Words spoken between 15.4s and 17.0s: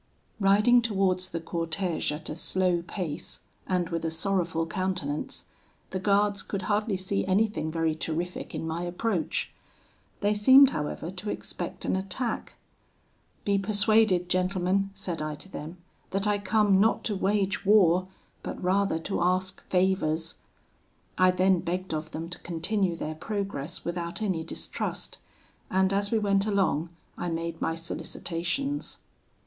them, 'that I come